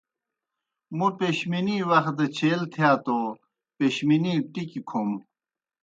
موں 0.97 1.11
پیشمِنِی 1.17 1.77
وخ 1.89 2.05
دہ 2.17 2.25
چیل 2.35 2.61
تِھیا 2.73 2.91
توْ 3.03 3.17
پیشمِنِی 3.77 4.33
ٹِکیْ 4.51 4.81
کھوم۔ 4.89 5.09